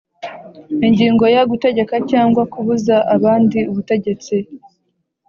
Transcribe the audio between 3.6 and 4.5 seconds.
ubutegetsi